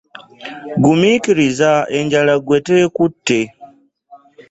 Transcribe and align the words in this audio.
Gumiikiriza, 0.83 1.71
enjala 1.99 2.33
ggwe 2.39 2.57
teekutte. 2.65 3.39